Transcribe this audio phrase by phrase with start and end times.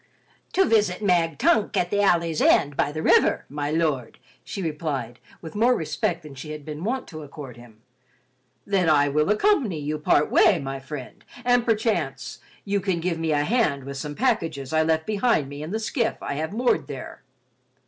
[0.53, 5.19] "To visit Mag Tunk at the alley's end, by the river, My Lord," she replied,
[5.43, 7.83] with more respect than she had been wont to accord him.
[8.65, 13.31] "Then, I will accompany you part way, my friend, and, perchance, you can give me
[13.31, 16.87] a hand with some packages I left behind me in the skiff I have moored
[16.87, 17.21] there."